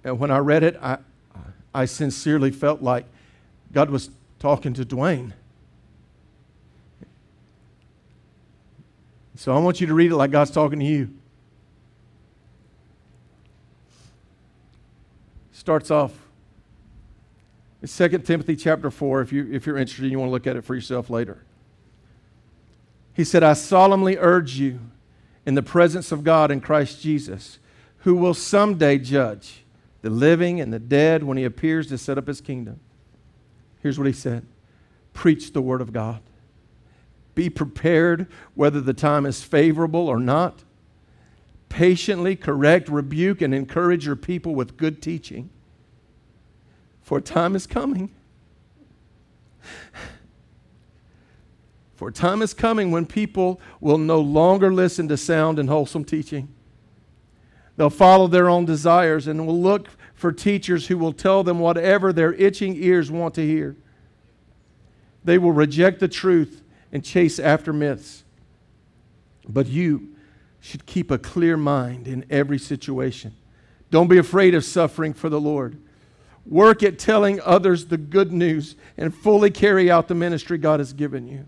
[0.03, 0.97] And when I read it, I,
[1.73, 3.05] I sincerely felt like
[3.71, 5.33] God was talking to Dwayne.
[9.35, 11.09] So I want you to read it like God's talking to you.
[15.51, 16.11] Starts off.
[17.81, 20.55] It's 2 Timothy chapter 4, if, you, if you're interested, you want to look at
[20.55, 21.43] it for yourself later.
[23.13, 24.79] He said, I solemnly urge you
[25.45, 27.59] in the presence of God in Christ Jesus,
[27.99, 29.63] who will someday judge
[30.01, 32.79] the living and the dead when he appears to set up his kingdom.
[33.81, 34.45] Here's what he said
[35.13, 36.21] Preach the word of God.
[37.35, 40.63] Be prepared whether the time is favorable or not.
[41.69, 45.49] Patiently correct, rebuke, and encourage your people with good teaching.
[47.01, 48.11] For time is coming.
[52.03, 56.53] For time is coming when people will no longer listen to sound and wholesome teaching.
[57.77, 62.11] They'll follow their own desires and will look for teachers who will tell them whatever
[62.11, 63.77] their itching ears want to hear.
[65.23, 66.61] They will reject the truth
[66.91, 68.25] and chase after myths.
[69.47, 70.13] But you
[70.59, 73.33] should keep a clear mind in every situation.
[73.91, 75.79] Don't be afraid of suffering for the Lord.
[76.45, 80.91] Work at telling others the good news and fully carry out the ministry God has
[80.91, 81.45] given you.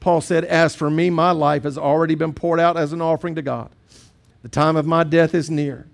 [0.00, 3.34] Paul said, As for me, my life has already been poured out as an offering
[3.34, 3.70] to God.
[4.42, 5.86] The time of my death is near.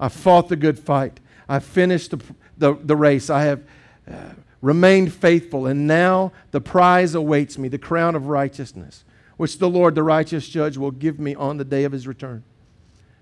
[0.00, 1.20] I fought the good fight.
[1.48, 2.20] I finished the,
[2.58, 3.30] the, the race.
[3.30, 3.62] I have
[4.10, 9.04] uh, remained faithful, and now the prize awaits me, the crown of righteousness,
[9.36, 12.42] which the Lord, the righteous judge, will give me on the day of his return.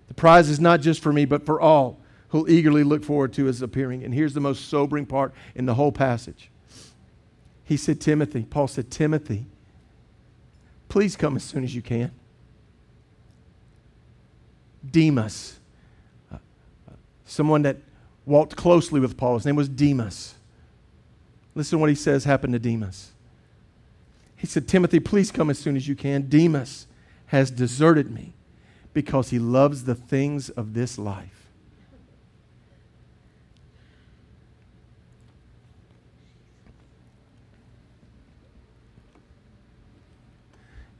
[0.08, 1.98] The prize is not just for me, but for all
[2.32, 4.02] who'll eagerly look forward to his appearing.
[4.02, 6.50] And here's the most sobering part in the whole passage.
[7.62, 9.46] He said, Timothy, Paul said, Timothy,
[10.92, 12.12] please come as soon as you can.
[14.88, 15.58] Demas,
[16.30, 16.36] uh,
[17.24, 17.78] someone that
[18.26, 20.34] walked closely with Paul, his name was Demas
[21.54, 23.12] Listen to what he says happened to Demas.
[24.36, 26.28] He said, Timothy, please come as soon as you can.
[26.28, 26.86] Demas
[27.26, 28.34] has deserted me
[28.92, 31.41] because he loves the things of this life.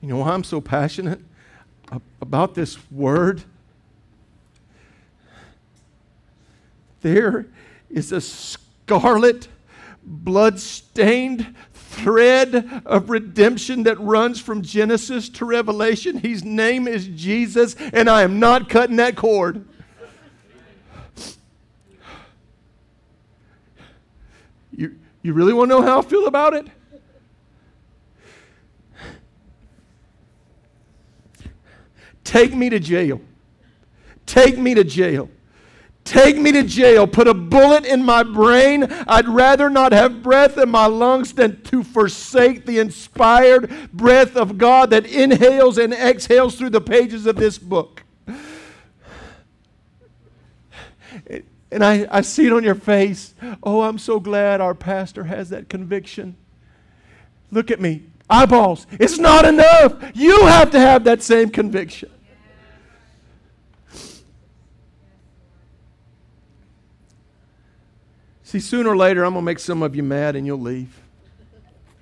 [0.03, 1.21] You know why I'm so passionate
[2.21, 3.45] about this word?
[7.03, 7.47] There
[7.89, 9.47] is a scarlet
[10.03, 16.19] blood-stained thread of redemption that runs from Genesis to Revelation.
[16.19, 19.65] His name is Jesus, and I am not cutting that cord.
[24.77, 26.67] You, you really want to know how I feel about it?
[32.25, 33.21] Take me to jail.
[34.27, 35.29] Take me to jail.
[36.05, 37.07] Take me to jail.
[37.07, 38.85] Put a bullet in my brain.
[39.07, 44.59] I'd rather not have breath in my lungs than to forsake the inspired breath of
[44.59, 48.03] God that inhales and exhales through the pages of this book.
[51.71, 53.35] And I, I see it on your face.
[53.63, 56.37] Oh, I'm so glad our pastor has that conviction.
[57.51, 58.05] Look at me.
[58.29, 58.87] Eyeballs.
[58.93, 59.95] It's not enough.
[60.15, 62.11] You have to have that same conviction.
[68.53, 70.95] See, sooner or later, I'm going to make some of you mad and you'll leave.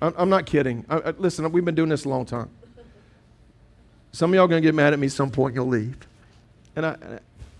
[0.01, 0.85] I'm, I'm not kidding.
[0.89, 2.49] I, I, listen, we've been doing this a long time.
[4.11, 5.71] Some of y'all are going to get mad at me at some point and you'll
[5.71, 5.95] leave.
[6.75, 6.97] And I,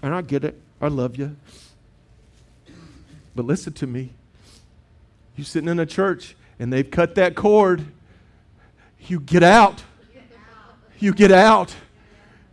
[0.02, 0.60] and I get it.
[0.82, 1.38] I love you.
[3.34, 4.12] But listen to me.
[5.38, 7.86] You're sitting in a church and they've cut that cord.
[9.08, 9.82] You get out.
[11.00, 11.74] You get out.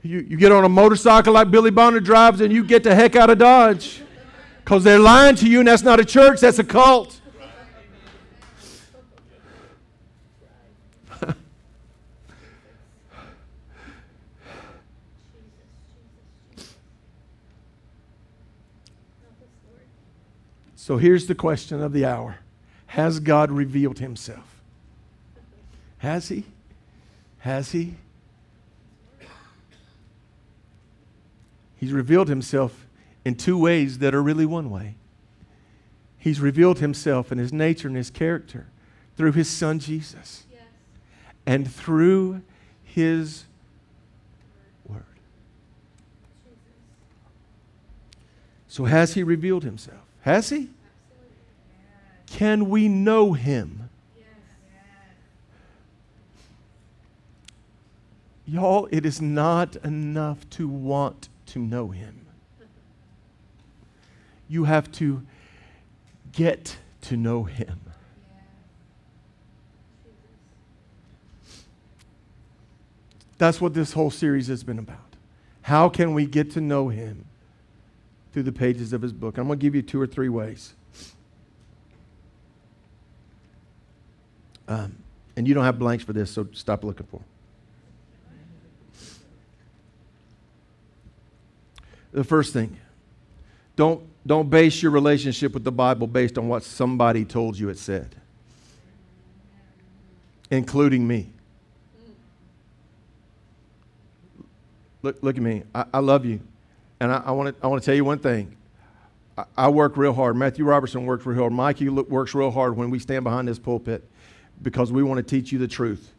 [0.05, 3.17] You, you get on a motorcycle like Billy Bonner drives and you get the heck
[3.17, 4.03] out of Dodge.
[4.69, 7.23] Because they're lying to you, and that's not a church, that's a cult.
[20.77, 22.41] so here's the question of the hour
[22.89, 24.61] Has God revealed himself?
[25.97, 26.45] Has he?
[27.39, 27.95] Has he?
[31.79, 32.85] He's revealed himself
[33.25, 34.95] in two ways that are really one way.
[36.19, 38.67] He's revealed himself and his nature and his character
[39.17, 40.63] through his son Jesus yes.
[41.47, 42.43] and through
[42.83, 43.45] his
[44.87, 45.05] word.
[48.67, 50.03] So, has he revealed himself?
[50.23, 50.71] Has he?
[52.27, 53.89] Can we know him?
[58.47, 62.28] Y'all, it is not enough to want to know him
[64.49, 65.23] you have to
[66.33, 67.81] get to know Him.
[73.39, 74.99] That's what this whole series has been about.
[75.63, 77.25] How can we get to know Him
[78.33, 79.39] through the pages of His book?
[79.39, 80.75] I'm going to give you two or three ways.
[84.67, 84.97] Um,
[85.37, 87.27] and you don't have blanks for this, so stop looking for them.
[92.13, 92.77] The first thing
[93.77, 97.79] Don't, don't base your relationship with the Bible based on what somebody told you it
[97.79, 98.15] said,
[100.51, 101.31] including me.
[105.03, 105.63] Look, look at me.
[105.75, 106.41] I, I love you.
[107.01, 108.55] And I, I want to tell you one thing.
[109.39, 110.37] I, I work real hard.
[110.37, 111.53] Matthew Robertson works real hard.
[111.53, 114.07] Mikey works real hard when we stand behind this pulpit
[114.61, 116.13] because we want to teach you the truth.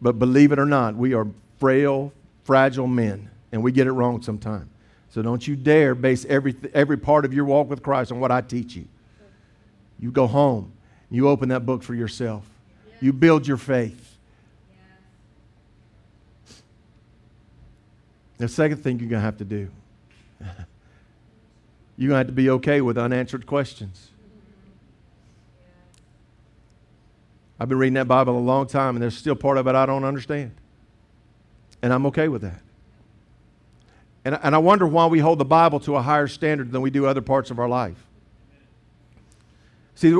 [0.00, 1.26] But believe it or not, we are
[1.58, 2.12] frail,
[2.44, 4.68] fragile men, and we get it wrong sometimes.
[5.10, 8.30] So don't you dare base every, every part of your walk with Christ on what
[8.30, 8.86] I teach you.
[9.98, 10.72] You go home,
[11.10, 12.44] you open that book for yourself,
[13.00, 14.06] you build your faith.
[18.38, 19.68] The second thing you're going to have to do,
[21.98, 24.08] you're going to have to be okay with unanswered questions.
[27.58, 29.84] I've been reading that Bible a long time, and there's still part of it I
[29.84, 30.52] don't understand.
[31.82, 32.62] And I'm okay with that.
[34.24, 36.90] And, and I wonder why we hold the Bible to a higher standard than we
[36.90, 38.06] do other parts of our life.
[39.94, 40.14] See,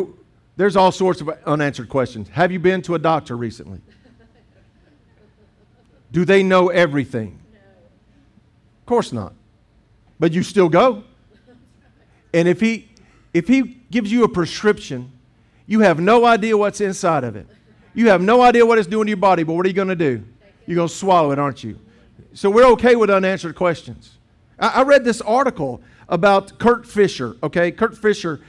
[0.57, 2.29] there's all sorts of unanswered questions.
[2.31, 3.81] Have you been to a doctor recently?
[6.13, 7.39] Do they know everything?
[8.81, 9.33] Of course not.
[10.19, 11.05] But you still go.
[12.35, 12.89] And if he
[13.33, 15.13] if he gives you a prescription
[15.71, 17.47] you have no idea what's inside of it.
[17.95, 19.87] You have no idea what it's doing to your body, but what are you going
[19.87, 20.25] to do?
[20.67, 21.79] You're going to swallow it, aren't you?
[22.33, 24.19] So we're okay with unanswered questions.
[24.59, 27.71] I, I read this article about Kurt Fischer, okay?
[27.71, 28.41] Kurt Fischer,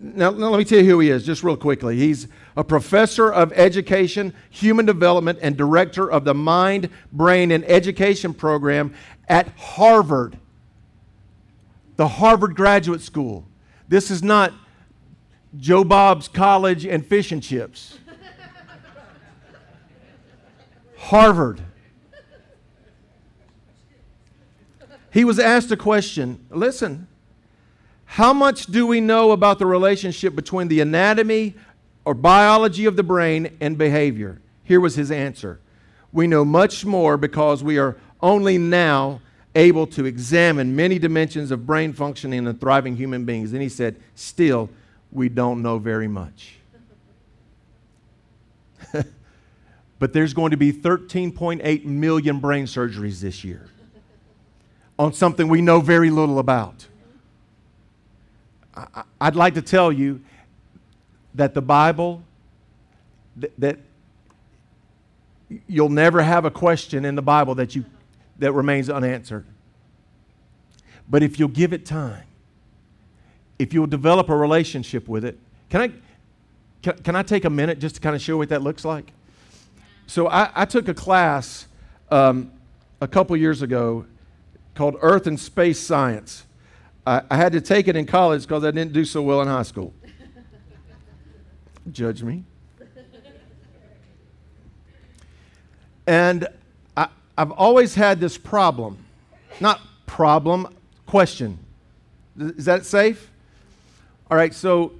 [0.00, 1.96] now, now let me tell you who he is just real quickly.
[1.96, 8.34] He's a professor of education, human development, and director of the Mind, Brain, and Education
[8.34, 8.94] program
[9.28, 10.38] at Harvard,
[11.96, 13.46] the Harvard Graduate School.
[13.88, 14.52] This is not
[15.58, 17.98] Joe Bob's College and Fish and Chips.
[20.96, 21.62] Harvard.
[25.16, 27.08] He was asked a question listen,
[28.04, 31.54] how much do we know about the relationship between the anatomy
[32.04, 34.42] or biology of the brain and behavior?
[34.62, 35.58] Here was his answer
[36.12, 39.22] We know much more because we are only now
[39.54, 43.54] able to examine many dimensions of brain functioning in thriving human beings.
[43.54, 44.68] And he said, Still,
[45.10, 46.56] we don't know very much.
[49.98, 53.70] but there's going to be 13.8 million brain surgeries this year
[54.98, 56.86] on something we know very little about.
[59.20, 60.20] I'd like to tell you
[61.34, 62.22] that the Bible,
[63.58, 63.78] that
[65.66, 67.84] you'll never have a question in the Bible that, you,
[68.38, 69.44] that remains unanswered.
[71.08, 72.24] But if you'll give it time,
[73.58, 75.38] if you'll develop a relationship with it,
[75.70, 75.92] can I,
[76.82, 79.12] can, can I take a minute just to kind of show what that looks like?
[80.06, 81.66] So I, I took a class
[82.10, 82.50] um,
[83.00, 84.06] a couple years ago
[84.76, 86.44] called Earth and Space Science.
[87.06, 89.48] I, I had to take it in college because I didn't do so well in
[89.48, 89.92] high school.
[91.90, 92.44] Judge me.
[96.06, 96.46] And
[96.96, 98.98] I, I've always had this problem.
[99.60, 100.68] Not problem,
[101.06, 101.58] question.
[102.38, 103.30] Is that safe?
[104.30, 104.92] All right, so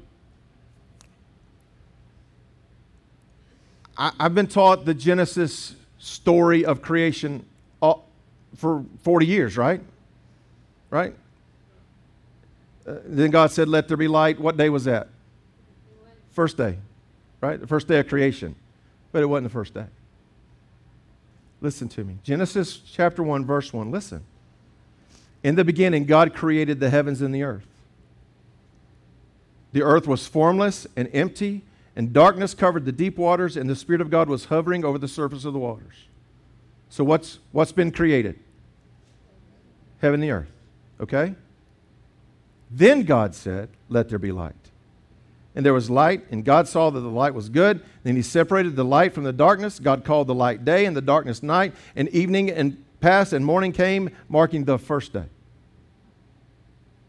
[3.97, 7.45] I, have been taught the Genesis story of creation
[8.57, 9.81] for 40 years, right?
[10.91, 11.15] Right?
[12.87, 14.41] Uh, then God said, Let there be light.
[14.41, 15.09] What day was that?
[16.33, 16.77] First day,
[17.41, 17.61] right?
[17.61, 18.55] The first day of creation.
[19.13, 19.87] But it wasn't the first day.
[21.61, 22.19] Listen to me.
[22.23, 23.91] Genesis chapter 1, verse 1.
[23.91, 24.23] Listen.
[25.43, 27.67] In the beginning, God created the heavens and the earth.
[29.73, 31.63] The earth was formless and empty,
[31.95, 35.09] and darkness covered the deep waters, and the Spirit of God was hovering over the
[35.09, 35.95] surface of the waters.
[36.89, 38.39] So, what's, what's been created?
[40.01, 40.51] Heaven and the earth.
[41.01, 41.35] Okay?
[42.71, 44.55] Then God said, Let there be light.
[45.55, 47.81] And there was light, and God saw that the light was good.
[48.03, 49.79] Then he separated the light from the darkness.
[49.79, 53.73] God called the light day, and the darkness night, and evening and passed, and morning
[53.73, 55.25] came, marking the first day.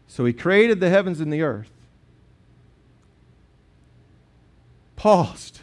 [0.06, 1.70] So he created the heavens and the earth
[4.98, 5.60] paused.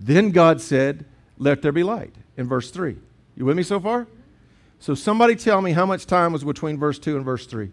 [0.00, 1.04] Then God said,
[1.36, 2.96] Let there be light, in verse 3.
[3.36, 4.08] You with me so far?
[4.80, 7.70] So somebody tell me how much time was between verse 2 and verse 3.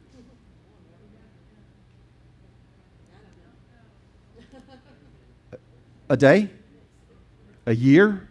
[6.10, 6.50] A day?
[7.66, 8.28] A year?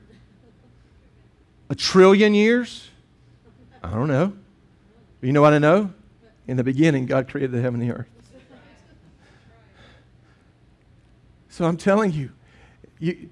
[1.71, 2.89] A trillion years?
[3.83, 4.33] I don't know.
[5.21, 5.93] You know what I know?
[6.47, 8.09] In the beginning, God created the heaven and the earth.
[11.49, 12.33] So I'm telling you,
[12.99, 13.31] you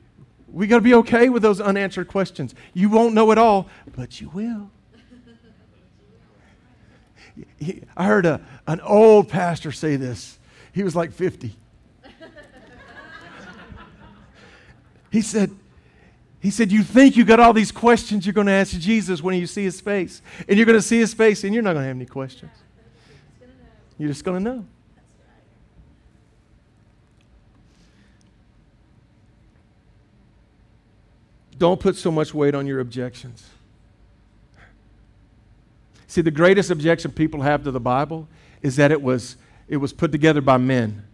[0.48, 2.54] we got to be okay with those unanswered questions.
[2.74, 4.70] You won't know it all, but you will.
[7.58, 10.38] He, I heard a, an old pastor say this.
[10.72, 11.54] He was like 50.
[15.10, 15.50] he said,
[16.40, 19.38] he said, You think you got all these questions you're going to ask Jesus when
[19.38, 20.22] you see his face.
[20.48, 22.52] And you're going to see his face and you're not going to have any questions.
[23.98, 24.66] You're just going to know.
[31.58, 33.48] Don't put so much weight on your objections.
[36.12, 38.28] See, the greatest objection people have to the Bible
[38.60, 41.04] is that it was, it was put together by men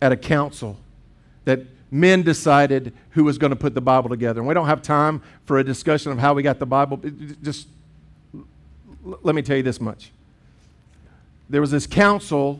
[0.00, 0.78] at a council,
[1.44, 1.60] that
[1.90, 4.40] men decided who was going to put the Bible together.
[4.40, 6.98] And we don't have time for a discussion of how we got the Bible.
[7.42, 7.68] Just
[9.02, 10.12] let me tell you this much.
[11.50, 12.58] There was this council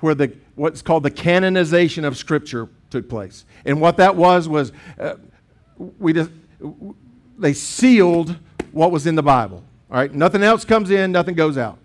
[0.00, 3.44] where the, what's called the canonization of Scripture took place.
[3.66, 5.16] And what that was was uh,
[5.98, 6.30] we just,
[7.38, 8.34] they sealed
[8.78, 9.64] what was in the Bible.
[9.90, 11.78] All right, nothing else comes in, nothing goes out.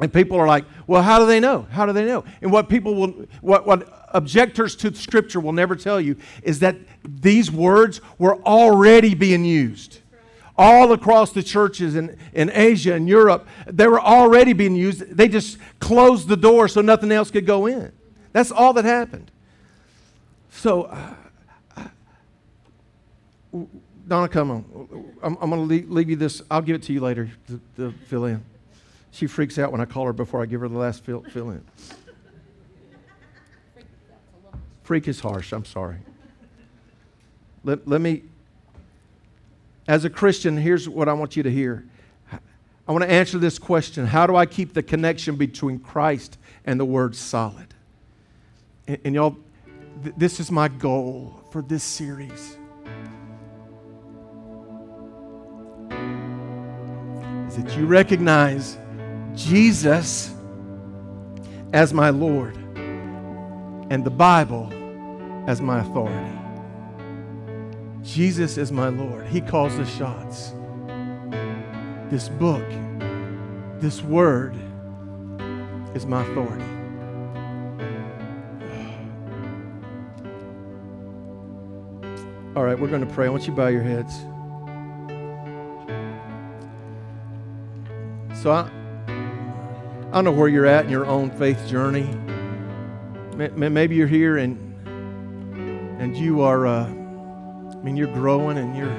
[0.00, 1.68] And people are like, well, how do they know?
[1.70, 2.24] How do they know?
[2.42, 6.76] And what people will, what, what objectors to Scripture will never tell you is that
[7.04, 10.00] these words were already being used.
[10.56, 15.16] All across the churches in, in Asia and Europe, they were already being used.
[15.16, 17.92] They just closed the door so nothing else could go in.
[18.32, 19.30] That's all that happened.
[20.50, 21.14] So, uh,
[24.08, 25.14] Donna, come on.
[25.22, 26.40] I'm, I'm going to leave, leave, you this.
[26.50, 27.30] I'll give it to you later
[27.76, 28.42] to, fill in.
[29.10, 31.50] She freaks out when I call her before I give her the last fill, fill
[31.50, 31.64] in.
[34.82, 35.52] Freak is harsh.
[35.52, 35.98] I'm sorry.
[37.64, 38.22] Let, let me,
[39.86, 41.84] as a Christian, here's what I want you to hear.
[42.32, 46.80] I want to answer this question How do I keep the connection between Christ and
[46.80, 47.74] the Word solid?
[48.86, 49.36] And, and y'all,
[50.02, 52.57] th- this is my goal for this series.
[57.56, 58.78] That you recognize
[59.34, 60.34] Jesus
[61.72, 62.56] as my Lord
[63.90, 64.72] and the Bible
[65.46, 66.38] as my authority.
[68.02, 69.26] Jesus is my Lord.
[69.26, 70.52] He calls the shots.
[72.10, 72.66] This book,
[73.80, 74.54] this word
[75.94, 76.64] is my authority.
[82.56, 83.26] All right, we're going to pray.
[83.26, 84.14] I want you to bow your heads.
[88.42, 88.70] So I,
[89.08, 92.08] I don't know where you're at in your own faith journey.
[93.36, 94.56] Maybe you're here and
[96.00, 98.94] and you are, uh, I mean, you're growing and you're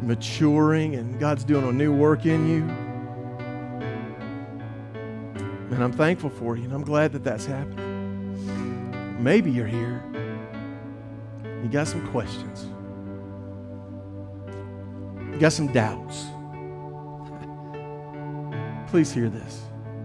[0.00, 2.62] maturing, and God's doing a new work in you.
[5.74, 9.20] And I'm thankful for you, and I'm glad that that's happening.
[9.20, 10.00] Maybe you're here.
[11.64, 12.66] You got some questions.
[15.32, 16.26] You got some doubts
[18.94, 19.60] please hear this.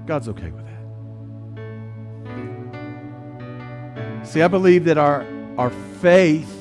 [0.08, 0.66] God's okay with
[4.26, 4.28] that.
[4.28, 5.28] See, I believe that our,
[5.60, 5.70] our
[6.02, 6.52] faith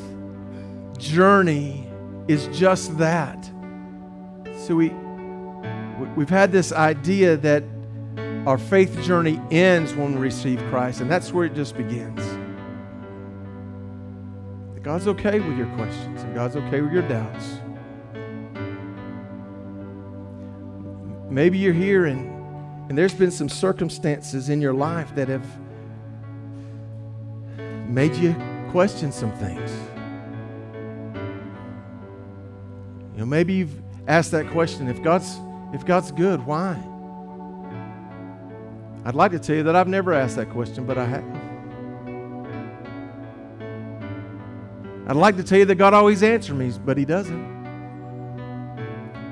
[0.99, 1.89] journey
[2.29, 3.51] is just that.
[4.59, 4.91] So we,
[6.18, 7.64] we've had this idea that
[8.45, 12.20] our faith journey ends when we receive Christ, and that's where it just begins.
[14.83, 17.61] God's okay with your questions, and God's okay with your doubts.
[21.31, 25.47] Maybe you're here and, and there's been some circumstances in your life that have
[27.89, 28.35] made you
[28.70, 29.70] question some things.
[33.12, 35.39] You know, maybe you've asked that question if God's
[35.74, 36.83] if God's good, why?
[39.05, 41.24] I'd like to tell you that I've never asked that question, but I have.
[45.09, 47.59] I'd like to tell you that God always answers me, but He doesn't.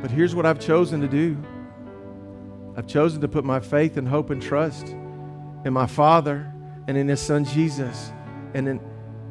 [0.02, 1.36] But here's what I've chosen to do
[2.76, 4.88] I've chosen to put my faith and hope and trust
[5.64, 6.52] in my Father
[6.86, 8.12] and in His Son Jesus
[8.52, 8.80] and in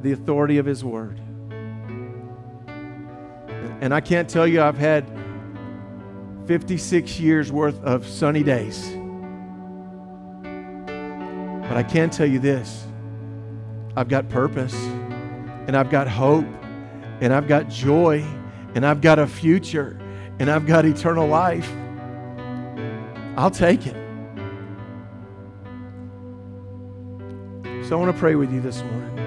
[0.02, 1.20] the authority of His Word.
[3.82, 5.06] And I can't tell you, I've had
[6.48, 8.90] 56 years worth of sunny days.
[11.68, 12.86] But I can tell you this
[13.96, 14.76] I've got purpose,
[15.68, 16.48] and I've got hope,
[17.22, 18.26] and I've got joy,
[18.74, 20.00] and I've got a future,
[20.40, 21.72] and I've got eternal life.
[23.38, 23.96] I'll take it.
[27.88, 29.20] So I want to pray with you this morning.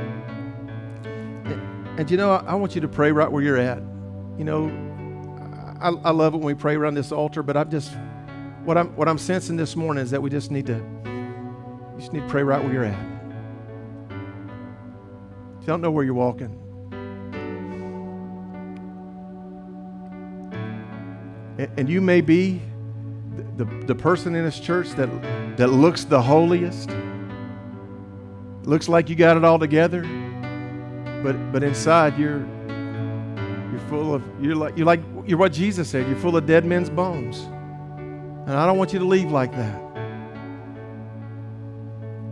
[1.99, 3.79] And, you know, I, want you to pray right where you're at.
[4.39, 4.69] You know,
[5.81, 7.93] I, I love it when we pray around this altar, but I'm just,
[8.65, 12.13] what I'm, what I'm sensing this morning is that we just need to, you just
[12.13, 12.99] need to pray right where you're at.
[15.57, 16.55] If you don't know where you're walking,
[21.77, 22.63] and you may be
[23.59, 25.09] the, the person in this church that,
[25.57, 26.91] that looks the holiest,
[28.63, 30.03] looks like you got it all together,
[31.25, 32.47] but, but inside you're,
[33.71, 36.65] you're full of, you're like, you're like, you're what Jesus said, you're full of dead
[36.65, 37.41] men's bones.
[38.47, 39.83] And I don't want you to leave like that.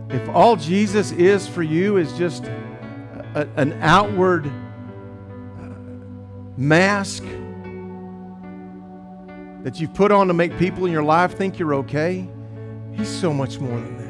[0.09, 4.51] If all Jesus is for you is just a, an outward uh,
[6.55, 7.25] mask
[9.63, 12.27] that you've put on to make people in your life think you're okay,
[12.93, 14.07] He's so much more than that.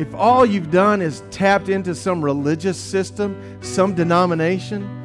[0.00, 4.98] If all you've done is tapped into some religious system, some denomination,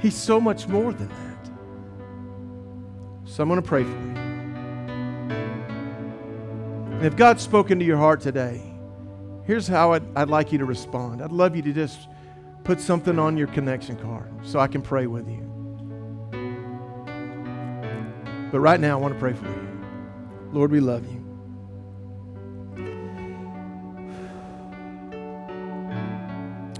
[0.00, 1.50] He's so much more than that.
[3.24, 4.10] So I'm going to pray for you.
[7.00, 8.62] And if God's spoken to your heart today,
[9.44, 11.22] here's how I'd, I'd, like you to respond.
[11.22, 12.08] I'd love you to just
[12.62, 15.49] put something on your connection card so I can pray with you.
[18.50, 19.68] But right now, I want to pray for you.
[20.52, 21.20] Lord, we love you.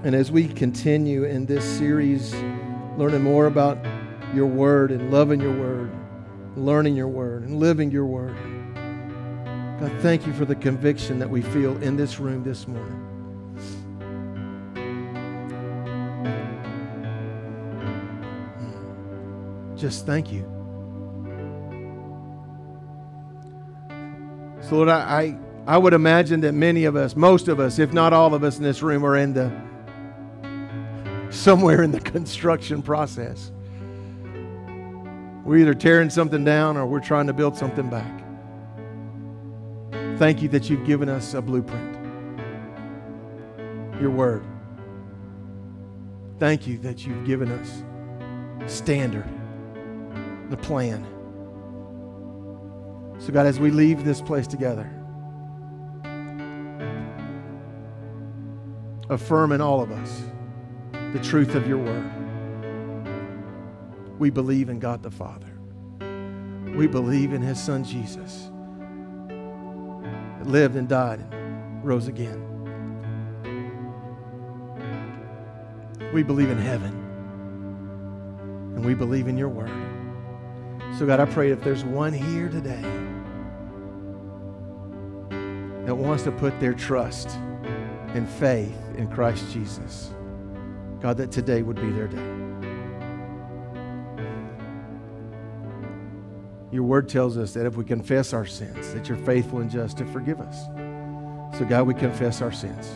[0.03, 2.33] And as we continue in this series,
[2.97, 3.77] learning more about
[4.33, 5.91] your word and loving your word,
[6.55, 8.35] learning your word and living your word.
[9.79, 12.97] God, thank you for the conviction that we feel in this room this morning.
[19.77, 20.60] Just thank you.
[24.71, 25.35] So, Lord, I,
[25.67, 28.45] I, I would imagine that many of us, most of us, if not all of
[28.45, 29.51] us in this room, are in the
[31.29, 33.51] somewhere in the construction process.
[35.43, 38.23] We're either tearing something down or we're trying to build something back.
[40.17, 41.97] Thank you that you've given us a blueprint,
[43.99, 44.45] your word.
[46.39, 47.83] Thank you that you've given us
[48.73, 49.27] standard,
[50.49, 51.05] the plan.
[53.21, 54.89] So, God, as we leave this place together,
[59.11, 60.23] affirm in all of us
[61.13, 62.11] the truth of your word.
[64.17, 65.55] We believe in God the Father.
[66.75, 68.49] We believe in his son Jesus
[69.27, 72.47] that lived and died and rose again.
[76.11, 76.97] We believe in heaven.
[78.75, 80.00] And we believe in your word.
[80.97, 82.81] So, God, I pray if there's one here today
[85.85, 87.29] that wants to put their trust
[88.13, 90.11] and faith in Christ Jesus,
[90.99, 92.41] God, that today would be their day.
[96.71, 99.97] Your word tells us that if we confess our sins, that you're faithful and just
[99.97, 100.65] to forgive us.
[101.57, 102.89] So, God, we confess our sins.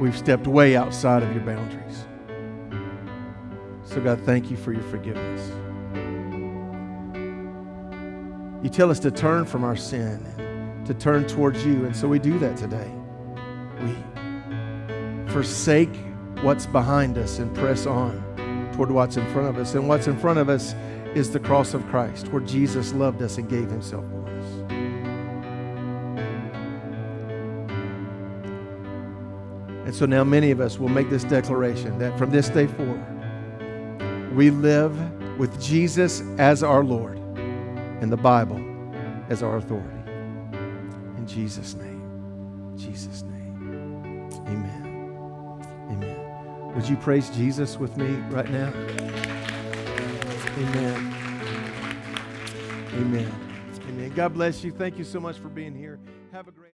[0.00, 2.06] We've stepped way outside of your boundaries.
[3.94, 5.40] So, God, thank you for your forgiveness.
[8.62, 10.32] You tell us to turn from our sin
[10.86, 12.90] to turn towards you, and so we do that today.
[13.80, 15.94] We forsake
[16.42, 18.20] what's behind us and press on
[18.72, 19.74] toward what's in front of us.
[19.74, 20.74] And what's in front of us
[21.14, 24.44] is the cross of Christ, where Jesus loved us and gave himself for us.
[29.84, 33.11] And so now many of us will make this declaration that from this day forward,
[34.34, 34.96] we live
[35.38, 37.18] with Jesus as our Lord
[38.00, 38.60] and the Bible
[39.28, 39.88] as our authority.
[41.16, 42.74] In Jesus' name.
[42.76, 44.28] Jesus' name.
[44.46, 45.64] Amen.
[45.90, 46.74] Amen.
[46.74, 48.72] Would you praise Jesus with me right now?
[50.58, 51.14] Amen.
[52.94, 53.32] Amen.
[53.88, 54.12] Amen.
[54.14, 54.72] God bless you.
[54.72, 55.98] Thank you so much for being here.